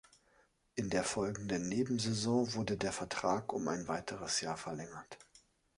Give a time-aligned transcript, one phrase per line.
[0.73, 5.19] In der folgenden Nebensaison wurde der Vertrag um ein weiteres Jahr verlängert.